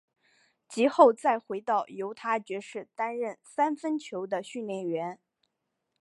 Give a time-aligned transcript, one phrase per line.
[0.67, 5.19] 及后再回到犹他爵士担任三分球的训练员。